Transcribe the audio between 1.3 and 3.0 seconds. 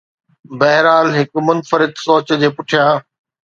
منفرد سوچ جي پٺيان